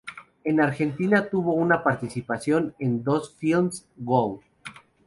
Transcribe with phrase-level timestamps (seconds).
[0.43, 4.39] En Argentina tuvo una participación en dos filmes: "¡Goal!